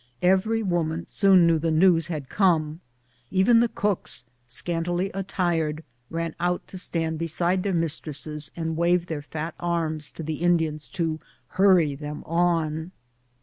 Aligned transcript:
Every 0.23 0.63
woman 0.63 1.05
soon 1.05 1.45
knew 1.45 1.59
that 1.59 1.69
news 1.73 2.07
had 2.07 2.27
come. 2.27 2.81
Even 3.29 3.59
the 3.59 3.67
cooks, 3.67 4.23
scantily 4.47 5.11
attired, 5.13 5.83
ran 6.09 6.33
out 6.39 6.65
to 6.69 6.77
stand 6.79 7.19
beside 7.19 7.61
their 7.61 7.71
mistresses 7.71 8.49
and 8.55 8.75
wave 8.75 9.05
their 9.05 9.21
fat 9.21 9.53
arms 9.59 10.11
to 10.13 10.23
the 10.23 10.41
Indians 10.41 10.87
to 10.97 11.19
hurry 11.49 11.93
them 11.93 12.23
on. 12.25 12.91